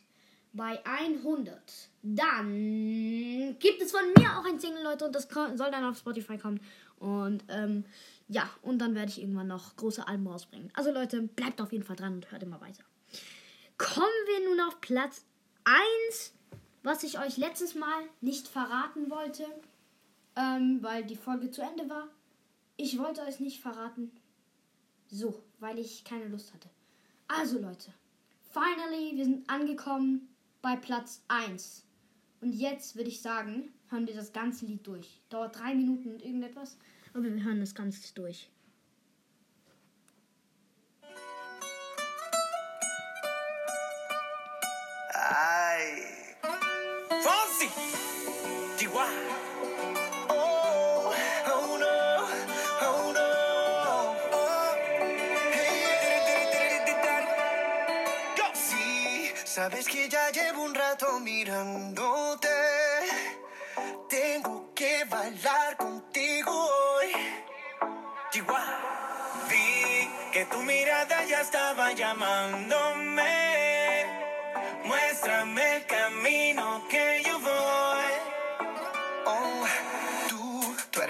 bei 0.53 0.81
100, 0.87 1.89
dann 2.03 3.57
gibt 3.59 3.83
es 3.83 3.91
von 3.91 4.07
mir 4.17 4.39
auch 4.39 4.45
ein 4.45 4.61
Single, 4.61 4.85
Leute, 4.85 5.05
und 5.07 5.15
das 5.15 5.29
soll 5.29 5.71
dann 5.71 5.85
auf 5.85 5.99
Spotify 5.99 6.39
kommen. 6.39 6.61
Und 6.99 7.45
ähm, 7.49 7.85
ja, 8.29 8.49
und 8.63 8.79
dann 8.79 8.95
werde 8.95 9.11
ich 9.11 9.21
irgendwann 9.21 9.49
noch 9.49 9.77
große 9.77 10.07
Alben 10.07 10.27
rausbringen. 10.27 10.71
Also 10.75 10.93
Leute, 10.93 11.23
bleibt 11.23 11.61
auf 11.61 11.73
jeden 11.73 11.85
Fall 11.85 11.97
dran 11.97 12.15
und 12.15 12.31
hört 12.31 12.43
immer 12.43 12.61
weiter. 12.61 12.85
Kommen 13.79 14.07
wir 14.27 14.49
nun 14.49 14.61
auf 14.61 14.81
Platz 14.81 15.25
1, 15.65 16.33
was 16.85 17.03
ich 17.03 17.19
euch 17.19 17.37
letztes 17.37 17.75
Mal 17.75 18.05
nicht 18.21 18.47
verraten 18.47 19.11
wollte, 19.11 19.45
ähm, 20.37 20.79
weil 20.83 21.05
die 21.05 21.17
Folge 21.17 21.51
zu 21.51 21.63
Ende 21.63 21.91
war. 21.91 22.09
Ich 22.77 22.99
wollte 22.99 23.23
euch 23.23 23.41
nicht 23.41 23.61
verraten. 23.61 24.13
So, 25.09 25.43
weil 25.59 25.79
ich 25.79 26.05
keine 26.05 26.29
Lust 26.29 26.55
hatte. 26.55 26.69
Also 27.29 27.59
Leute, 27.59 27.93
finally, 28.53 29.17
wir 29.17 29.25
sind 29.25 29.49
angekommen 29.49 30.29
bei 30.61 30.77
Platz 30.77 31.23
1. 31.29 31.85
Und 32.41 32.53
jetzt 32.53 32.97
würde 32.97 33.09
ich 33.09 33.23
sagen, 33.23 33.73
hören 33.89 34.07
wir 34.07 34.15
das 34.15 34.33
ganze 34.33 34.67
Lied 34.67 34.87
durch. 34.87 35.23
Dauert 35.31 35.59
drei 35.59 35.75
Minuten 35.75 36.11
und 36.11 36.23
irgendetwas, 36.23 36.77
aber 37.15 37.25
wir 37.25 37.43
hören 37.43 37.61
das 37.61 37.75
Ganze 37.75 38.15
durch. 38.15 38.51
Sabes 59.65 59.89
que 59.89 60.11
ya 60.11 60.31
llevo 60.31 60.63
un 60.63 60.75
rato 60.75 61.19
mirándote. 61.21 62.49
Tengo 64.11 64.75
que 64.75 65.05
bailar 65.05 65.79
contigo 65.79 66.53
hoy. 66.53 67.09
Chihuahua. 68.31 68.79
Vi 69.49 70.11
que 70.33 70.45
tu 70.45 70.59
mirada 70.59 71.25
ya 71.25 71.41
estaba 71.41 71.93
llamándome. 71.93 73.14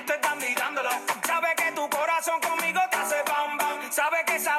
Mami, 0.00 0.46
estoy 0.46 0.54
dándolo. 0.54 0.88
Sabe 1.26 1.48
que 1.56 1.72
tu 1.72 1.88
corazón 1.90 2.40
conmigo 2.40 2.80
te 2.90 2.96
hace 2.96 3.16
bam 3.28 3.58
bam. 3.58 3.92
Sabe 3.92 4.24
que 4.26 4.36
esa 4.36 4.58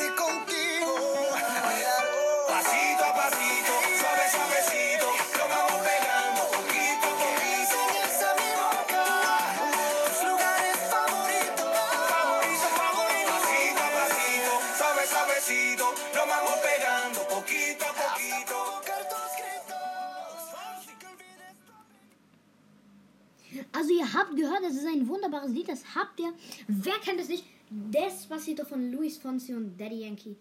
habt 24.13 24.35
gehört, 24.35 24.61
es 24.67 24.75
ist 24.75 24.87
ein 24.87 25.07
wunderbares 25.07 25.51
Lied, 25.51 25.67
das 25.69 25.95
habt 25.95 26.19
ihr. 26.19 26.33
Wer 26.67 26.97
kennt 26.99 27.19
es 27.19 27.29
nicht? 27.29 27.45
Despacito 27.69 28.65
von 28.65 28.91
Luis 28.91 29.17
Fonsi 29.17 29.53
und 29.53 29.77
Daddy 29.77 30.01
Yankee 30.01 30.35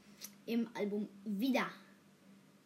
im 0.47 0.69
Album 0.75 1.09
Wieder. 1.25 1.67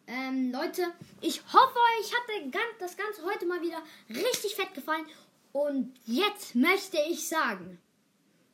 Ähm, 0.07 0.51
Leute, 0.51 0.83
ich 1.21 1.41
hoffe, 1.41 1.77
euch 1.99 2.13
hat 2.13 2.53
das 2.79 2.97
Ganze 2.97 3.23
heute 3.23 3.45
mal 3.45 3.61
wieder 3.61 3.81
richtig 4.09 4.55
fett 4.55 4.73
gefallen. 4.73 5.05
Und 5.51 5.93
jetzt 6.05 6.55
möchte 6.55 6.97
ich 7.09 7.27
sagen, 7.27 7.79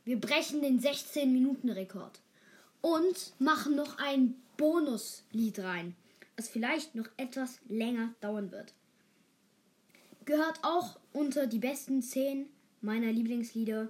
wir 0.05 0.19
brechen 0.19 0.61
den 0.61 0.79
16-Minuten-Rekord 0.79 2.19
und 2.81 3.33
machen 3.39 3.75
noch 3.75 3.97
ein 3.97 4.35
Bonuslied 4.57 5.59
rein, 5.59 5.95
das 6.35 6.49
vielleicht 6.49 6.95
noch 6.95 7.07
etwas 7.17 7.59
länger 7.67 8.13
dauern 8.21 8.51
wird 8.51 8.73
gehört 10.31 10.59
auch 10.63 10.97
unter 11.11 11.45
die 11.45 11.59
besten 11.59 12.01
10 12.01 12.47
meiner 12.79 13.11
Lieblingslieder. 13.11 13.89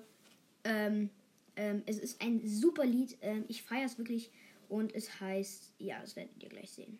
Ähm, 0.64 1.12
ähm, 1.56 1.84
es 1.86 2.00
ist 2.00 2.20
ein 2.20 2.42
super 2.48 2.84
Lied. 2.84 3.16
Ähm, 3.22 3.46
ich 3.48 3.62
feiere 3.62 3.86
es 3.86 4.00
wirklich. 4.00 4.32
Und 4.68 4.96
es 4.96 5.22
heißt, 5.22 5.74
ja, 5.78 6.02
das 6.02 6.16
werdet 6.16 6.42
ihr 6.42 6.50
gleich 6.50 6.72
sehen. 6.72 6.98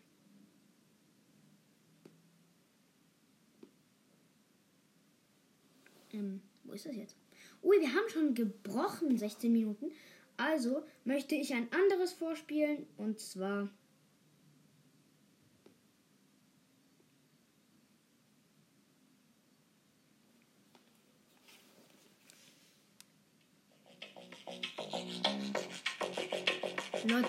Ähm, 6.14 6.42
wo 6.64 6.74
ist 6.74 6.86
das 6.86 6.96
jetzt? 6.96 7.16
Ui, 7.64 7.80
wir 7.80 7.90
haben 7.90 8.10
schon 8.10 8.36
gebrochen 8.36 9.18
16 9.18 9.52
Minuten. 9.52 9.92
Also 10.38 10.84
möchte 11.04 11.34
ich 11.34 11.52
ein 11.56 11.68
anderes 11.72 12.14
vorspielen. 12.14 12.86
Und 12.96 13.20
zwar. 13.20 13.70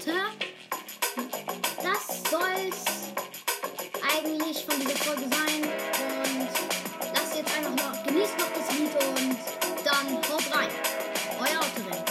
Leute, 0.05 0.19
das 1.77 2.31
soll's 2.31 3.13
eigentlich 4.03 4.65
von 4.65 4.81
dieser 4.81 4.97
Folge 4.97 5.23
sein. 5.23 5.63
Und 5.63 6.49
lasst 7.15 7.37
jetzt 7.37 7.57
einfach 7.57 7.71
noch, 7.71 8.05
genießt 8.05 8.37
noch 8.37 8.49
das 8.53 8.77
Lied 8.77 8.91
und 8.95 9.39
dann 9.85 10.17
haut 10.29 10.57
rein. 10.57 10.71
Euer 11.39 11.61
Autorin. 11.61 12.03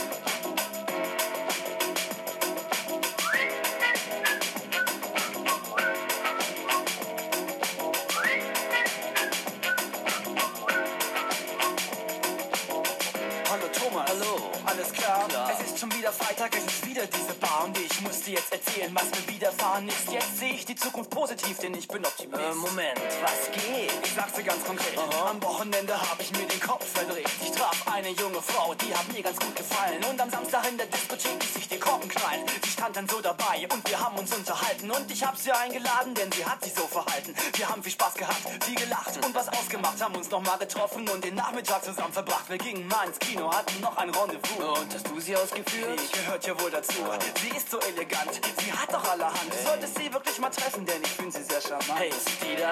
Hallo 13.50 13.68
Thomas. 13.74 14.10
Hallo. 14.10 14.52
Alles 14.66 14.94
klar? 14.94 15.41
Schon 15.82 15.92
wieder 15.96 16.14
Freitag, 16.14 16.56
es 16.56 16.64
ist 16.64 16.86
wieder 16.86 17.08
diese 17.08 17.34
Bar 17.40 17.64
und 17.66 17.76
ich 17.76 18.02
muss 18.02 18.22
dir 18.22 18.36
jetzt 18.36 18.54
erzählen, 18.54 18.94
was 18.94 19.06
mir 19.06 19.34
widerfahren 19.34 19.88
ist. 19.88 20.12
Jetzt 20.12 20.38
sehe 20.38 20.54
ich 20.54 20.64
die 20.64 20.76
Zukunft 20.76 21.10
positiv, 21.10 21.58
denn 21.58 21.74
ich 21.74 21.88
bin 21.88 22.06
Optimist. 22.06 22.40
Äh, 22.40 22.54
Moment, 22.54 23.02
was 23.24 23.50
geht? 23.52 23.92
Ich 24.04 24.14
sag's 24.14 24.34
dir 24.34 24.44
ganz 24.44 24.64
konkret. 24.64 24.96
Aha. 24.96 25.32
Am 25.32 25.42
Wochenende 25.42 26.00
habe 26.00 26.22
ich 26.22 26.32
mir 26.34 26.46
den 26.46 26.60
Kopf 26.60 26.86
verdreht. 26.86 27.28
Ich 27.42 27.50
traf 27.50 27.82
eine 27.92 28.10
junge 28.10 28.44
Frau, 28.44 28.76
die 28.76 28.94
hat 28.94 29.12
mir 29.12 29.24
ganz 29.24 29.40
gut 29.40 29.56
gefallen. 29.56 30.04
Und 30.08 30.22
am 30.22 30.30
Samstag 30.30 30.70
in 30.70 30.78
der 30.78 30.86
Diskothek 30.86 31.42
ließ 31.42 31.56
ich 31.58 31.68
die 31.70 31.80
Korken 31.80 32.10
knallen. 32.10 32.46
Sie 32.64 32.70
stand 32.70 32.96
dann 32.96 33.10
so 33.10 33.20
dabei 33.20 33.68
und 33.74 33.90
wir 33.90 34.00
haben 34.00 34.20
uns 34.20 34.32
unterhalten. 34.36 34.92
Und 34.92 35.10
ich 35.10 35.26
hab 35.26 35.36
sie 35.36 35.52
eingeladen, 35.52 36.14
denn 36.14 36.32
sie 36.32 36.46
hat 36.46 36.64
sich 36.64 36.76
so 36.76 36.86
verhalten. 36.86 37.34
Wir 37.56 37.68
haben 37.68 37.82
viel 37.82 37.94
Spaß 37.94 38.14
gehabt, 38.14 38.38
viel 38.66 38.76
gelacht 38.76 39.18
und 39.26 39.34
was 39.34 39.50
ausgemacht. 39.50 40.00
Haben 40.00 40.16
uns 40.16 40.30
nochmal 40.30 40.60
getroffen 40.60 41.10
und 41.10 41.24
den 41.24 41.34
Nachmittag 41.34 41.84
zusammen 41.84 42.14
verbracht. 42.14 42.48
Wir 42.50 42.60
gingen 42.60 42.86
mal 42.88 43.08
ins 43.08 43.18
Kino, 43.18 43.52
hatten 43.52 43.82
noch 43.82 43.98
ein 43.98 44.12
Rendezvous. 44.12 44.78
Und 44.78 44.94
hast 44.94 45.10
du 45.10 45.20
sie 45.20 45.36
ausgeführt? 45.36 45.71
Ich 45.74 46.12
gehört 46.12 46.46
ja 46.46 46.60
wohl 46.60 46.70
dazu. 46.70 47.02
Sie 47.42 47.56
ist 47.56 47.72
so 47.72 47.80
elegant, 47.80 48.42
sie 48.60 48.74
hat 48.74 48.94
doch 48.94 49.10
allerhand. 49.10 49.54
Du 49.54 49.70
solltest 49.70 49.98
sie 49.98 50.12
wirklich 50.12 50.38
mal 50.40 50.50
treffen, 50.50 50.86
denn 50.86 51.02
ich 51.02 51.12
finde 51.12 51.32
sie 51.32 51.44
sehr 51.44 51.62
charmant. 51.62 51.98
Hey, 51.98 52.10
ist 52.10 52.28
die 52.42 52.60
da, 52.60 52.72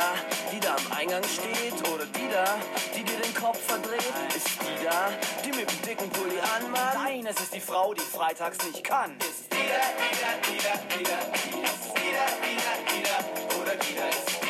die 0.51 0.59
da 0.59 0.75
am 0.75 0.97
Eingang 0.97 1.23
steht? 1.23 1.88
Oder 1.88 2.05
die 2.05 2.29
da, 2.29 2.57
die 2.93 3.03
dir 3.03 3.17
den 3.19 3.33
Kopf 3.33 3.59
verdreht? 3.65 4.03
Ist 4.35 4.47
die 4.62 4.83
da, 4.83 5.12
die 5.45 5.51
mit 5.51 5.71
dem 5.71 5.81
dicken 5.83 6.09
Pulli 6.09 6.39
anmacht? 6.57 6.95
Nein, 6.95 7.25
es 7.25 7.39
ist 7.39 7.53
die 7.53 7.62
Frau, 7.62 7.93
die 7.93 8.01
freitags 8.01 8.57
nicht 8.65 8.83
kann. 8.83 9.15
Ist 9.19 9.47
die 9.49 9.55
Wieder, 9.55 9.85
wieder, 10.03 10.33
wieder, 10.49 10.75
wieder, 10.97 11.19
ist 11.63 11.85
wieder, 11.95 12.27
wieder, 12.43 12.73
wieder, 12.91 13.62
oder 13.62 13.73
wieder, 13.73 14.09
ist 14.09 14.41
wieder, 14.41 14.48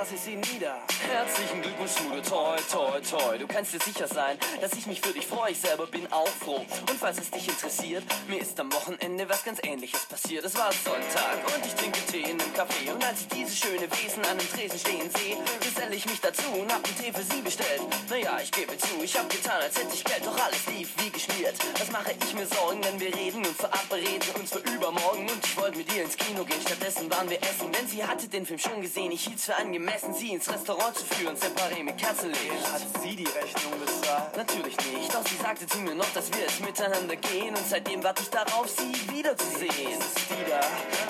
Freitags 0.00 0.12
ist 0.12 0.24
sie 0.24 0.36
nieder. 0.36 0.78
Herzlichen 1.10 1.60
Glückwunsch, 1.60 1.92
Schmude, 1.92 2.22
toi, 2.22 2.56
toi, 2.70 3.00
toi. 3.00 3.36
Du 3.36 3.46
kannst 3.46 3.74
dir 3.74 3.80
sicher 3.80 4.08
sein, 4.08 4.38
dass 4.60 4.72
ich 4.72 4.86
mich 4.86 4.98
für 4.98 5.12
dich 5.12 5.26
freue. 5.26 5.50
Ich 5.50 5.60
selber 5.60 5.86
bin 5.86 6.10
auch 6.10 6.28
froh. 6.28 6.64
Und 6.88 6.98
falls 6.98 7.18
es 7.18 7.30
dich 7.30 7.46
interessiert, 7.48 8.02
mir 8.26 8.40
ist 8.40 8.58
am 8.58 8.72
Wochenende 8.72 9.28
was 9.28 9.44
ganz 9.44 9.60
ähnliches 9.62 10.06
passiert. 10.06 10.44
Es 10.44 10.54
war 10.56 10.72
Sonntag 10.72 11.38
und 11.54 11.66
ich 11.66 11.74
trinke 11.74 12.00
Tee 12.06 12.22
in 12.30 12.40
einem 12.40 12.52
Café. 12.54 12.94
Und 12.94 13.04
als 13.04 13.20
ich 13.20 13.28
dieses 13.28 13.58
schöne 13.58 13.90
Wesen 13.92 14.24
an 14.24 14.38
dem 14.38 14.48
Tresen 14.48 14.78
stehen 14.78 15.10
sehe, 15.18 15.36
geselle 15.60 15.94
ich 15.94 16.06
mich 16.06 16.20
dazu 16.20 16.48
und 16.58 16.72
hab 16.72 16.82
einen 16.82 16.96
Tee 16.96 17.12
für 17.12 17.34
sie 17.34 17.42
bestellt. 17.42 17.82
Naja, 18.08 18.38
ich 18.42 18.52
gebe 18.52 18.78
zu, 18.78 19.02
ich 19.02 19.18
hab 19.18 19.28
getan, 19.28 19.60
als 19.60 19.76
hätte 19.76 19.92
ich 19.92 20.04
Geld, 20.04 20.24
doch 20.24 20.38
alles 20.46 20.66
lief 20.78 20.88
wie 20.96 21.10
geschmiert. 21.10 21.56
Was 21.78 21.90
mache 21.90 22.12
ich 22.12 22.34
mir 22.34 22.46
Sorgen, 22.46 22.82
wenn 22.84 22.98
wir 22.98 23.14
reden 23.14 23.44
und 23.44 23.56
verabreden 23.56 24.34
uns 24.38 24.50
für 24.50 24.60
übermorgen. 24.60 25.28
Und 25.28 25.44
ich 25.44 25.56
wollte 25.58 25.76
mit 25.76 25.94
ihr 25.94 26.04
ins 26.04 26.16
Kino 26.16 26.44
gehen, 26.44 26.60
stattdessen 26.62 27.10
waren 27.10 27.28
wir 27.28 27.42
essen. 27.42 27.70
Denn 27.72 27.86
sie 27.86 28.02
hatte 28.02 28.28
den 28.28 28.46
Film 28.46 28.58
schon 28.58 28.80
gesehen, 28.80 29.12
ich 29.12 29.24
hielt's 29.24 29.44
für 29.44 29.56
angemessen, 29.56 29.89
sie 29.98 30.32
ins 30.32 30.48
Restaurant 30.50 30.96
zu 30.96 31.04
führen, 31.04 31.36
separé 31.36 31.82
mit 31.82 31.96
Kerzenlicht. 31.98 32.72
Hat 32.72 32.82
sie 33.02 33.16
die 33.16 33.24
Rechnung 33.24 33.72
bezahlt? 33.84 34.36
Natürlich 34.36 34.76
nicht, 34.92 35.14
doch 35.14 35.26
sie 35.26 35.36
sagte 35.36 35.66
zu 35.66 35.78
mir 35.78 35.94
noch, 35.94 36.08
dass 36.14 36.30
wir 36.32 36.40
jetzt 36.40 36.60
miteinander 36.60 37.16
gehen 37.16 37.54
und 37.54 37.66
seitdem 37.68 38.02
warte 38.02 38.22
ich 38.22 38.30
darauf, 38.30 38.68
sie 38.68 38.92
wiederzusehen. 39.10 39.70
Ist 39.70 40.16
es 40.16 40.28
die 40.28 40.50
da, 40.50 40.60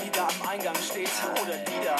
die 0.04 0.10
da 0.10 0.28
am 0.28 0.48
Eingang 0.48 0.76
steht? 0.76 1.10
Oder 1.42 1.56
die 1.58 1.84
da, 1.84 1.96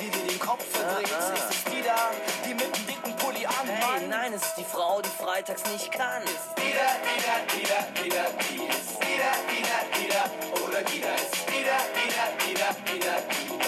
die 0.00 0.10
dir 0.10 0.26
den 0.28 0.38
Kopf 0.40 0.64
verdreht? 0.72 1.12
Ah, 1.12 1.30
ah. 1.30 1.34
Ist 1.34 1.50
es 1.50 1.64
die 1.64 1.82
da, 1.82 2.10
die 2.46 2.54
mit 2.54 2.76
dem 2.76 2.86
dicken 2.86 3.16
Pulli 3.16 3.40
Hey, 3.40 3.46
anmacht? 3.46 4.08
nein, 4.08 4.32
es 4.32 4.42
ist 4.42 4.54
die 4.56 4.64
Frau, 4.64 5.00
die 5.00 5.08
freitags 5.08 5.62
nicht 5.70 5.90
kann. 5.92 6.22
Wieder, 6.22 6.90
wieder, 7.04 7.36
wieder, 7.54 8.02
wieder, 8.02 8.24
die 8.50 8.66
ist 8.66 9.00
wieder, 9.00 9.32
wieder, 9.50 9.78
wieder, 10.00 10.64
oder 10.64 10.80
wieder, 10.92 11.14
ist 11.14 11.46
wieder, 11.48 11.78
wieder, 11.94 12.26
wieder, 12.46 12.76
wieder, 12.92 13.16
die, 13.30 13.52
oder 13.52 13.58
wieder. 13.58 13.63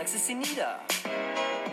Nein, 0.00 0.06
freitags 0.06 0.14
ist 0.14 1.69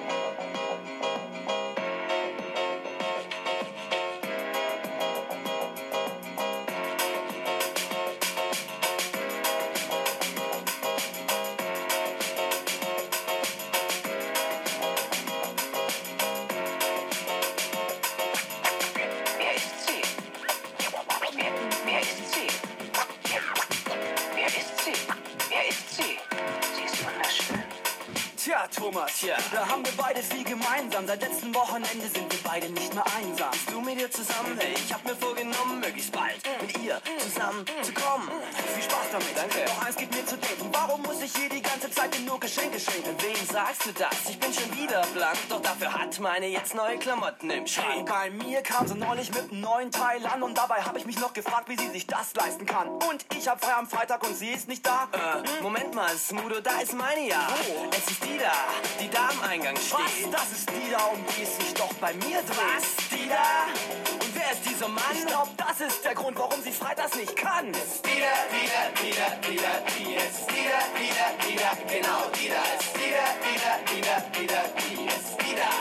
Thomas, 28.76 29.12
Tja. 29.20 29.36
da 29.52 29.68
haben 29.68 29.84
wir 29.86 29.92
beide 29.98 30.22
viel 30.22 30.44
gemeinsam. 30.44 31.08
Seit 31.08 31.22
letztem 31.22 31.54
Wochenende 31.56 32.08
sind 32.14 32.32
wir 32.32 32.40
beide 32.44 32.70
nicht 32.70 32.94
mehr 32.94 33.04
einsam. 33.18 33.50
Du 33.72 33.82
mit 33.82 34.00
ihr 34.00 34.12
zusammen? 34.12 34.58
Hey, 34.60 34.74
ich 34.76 34.94
hab 34.94 35.04
mir 35.06 35.16
vorgenommen, 35.16 35.80
möglichst 35.80 36.12
bald 36.12 36.38
mit 36.62 36.78
ihr 36.80 37.02
zusammen 37.20 37.66
zu 37.82 37.94
kommen. 37.94 38.30
Viel 38.74 38.84
Spaß 38.84 39.08
damit. 39.12 39.36
Danke. 39.36 39.66
Doch 39.66 39.86
eins 39.86 39.96
gibt 39.96 40.14
mir 40.16 40.26
zu 40.26 40.38
denken, 40.38 40.70
warum 40.72 41.02
muss 41.04 41.22
ich 41.22 41.36
hier 41.36 41.50
die 41.50 41.62
ganze 41.62 41.90
Zeit 41.92 42.18
nur 42.26 42.40
Geschenke 42.40 42.80
schenken? 42.80 43.16
Wem 43.22 43.36
sagst 43.52 43.86
du 43.86 43.92
das? 43.94 44.30
Ich 44.30 44.40
bin 44.40 44.54
schon 44.54 44.76
wieder 44.78 45.02
blank, 45.14 45.38
doch 45.50 45.62
dafür 45.62 45.94
hat 45.94 46.20
meine 46.20 46.48
jetzt 46.48 46.76
neue 46.76 46.98
Klamotten 46.98 47.50
im 47.50 47.66
Hey, 47.66 47.68
Schrank. 47.68 48.10
bei 48.10 48.30
mir 48.30 48.62
kam 48.62 48.88
sie 48.88 48.96
neulich 48.96 49.30
mit 49.34 49.52
einem 49.52 49.62
neuen 49.62 49.92
Teil 49.92 50.26
an 50.26 50.44
und 50.44 50.58
dabei 50.58 50.82
habe 50.84 51.00
ich 51.00 51.06
mich 51.06 51.20
noch 51.20 51.34
gefragt, 51.34 51.70
wie 51.70 51.78
sie 51.78 51.90
sich 51.90 52.06
das 52.08 52.34
leisten 52.36 52.66
kann. 52.66 52.88
Und 52.90 53.26
ich 53.36 53.48
hab 53.48 53.64
frei 53.64 53.74
am 53.76 53.88
Freitag 53.88 54.24
und 54.24 54.36
sie 54.36 54.50
ist 54.50 54.68
nicht 54.68 54.86
da. 54.86 55.08
Äh, 55.12 55.62
Moment 55.64 55.94
mal, 55.96 56.16
Smudo, 56.18 56.60
da 56.62 56.80
ist 56.82 56.94
meine 56.94 57.28
ja. 57.28 57.48
Wo? 57.68 57.88
Es 57.92 58.12
ist 58.12 58.24
die 58.24 58.38
da, 58.38 58.52
die 59.00 59.10
da 59.10 59.30
am 59.30 59.42
Eingang 59.42 59.76
Was? 59.76 60.12
steht. 60.12 60.34
Das 60.34 60.52
ist 60.52 60.70
die 60.70 60.92
da, 60.92 61.06
um 61.06 61.24
die 61.36 61.44
es 61.44 61.56
sich 61.58 61.74
doch 61.74 61.94
bei 61.96 62.14
mir 62.14 62.42
dreht. 62.42 62.58
Was? 62.58 63.10
Die 63.12 63.30
da? 63.30 63.68
Und 64.14 64.36
wer 64.36 64.52
ist 64.52 64.66
dieser 64.66 64.88
Mann? 64.88 65.04
Ich 65.14 65.26
glaub, 65.26 65.50
das 65.58 65.80
ist 65.82 66.04
der 66.04 66.16
Grund, 66.16 66.38
warum 66.38 66.62
sie 66.62 66.72
freitags 66.72 67.16
nicht 67.16 67.36
kann. 67.36 67.68
Wieder, 67.68 68.38
wieder, 68.52 68.84
wieder, 69.02 69.30
wieder, 69.48 69.76
die 69.98 70.16
ist 70.16 70.48
wieder, 70.52 70.82
wieder, 70.98 71.30
wieder, 71.46 71.72
genau 71.88 72.30
die 72.34 72.50
da 72.50 72.64
ist 72.78 72.94
wieder, 72.96 73.28
wieder, 73.46 73.74
wieder, 73.92 74.18
wieder, 74.40 74.64
die 74.78 75.06
ist 75.08 75.32
wieder. 75.46 75.72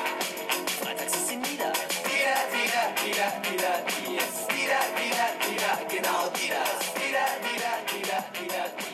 Freitags 0.83 1.15
ist 1.15 1.29
sie 1.29 1.37
nieder. 1.37 1.73
Wieder, 2.05 2.41
wieder, 2.53 2.85
wieder, 3.05 3.29
wieder, 3.51 3.75
die 3.87 4.17
ist 4.17 4.47
wieder, 4.53 4.83
wieder, 4.99 5.29
wieder, 5.49 5.75
genau 5.89 6.29
die 6.35 6.49
da 6.49 6.63
ist 6.79 6.95
wieder, 6.97 7.27
wieder, 7.43 7.75
wieder, 7.93 8.25
wieder, 8.41 8.86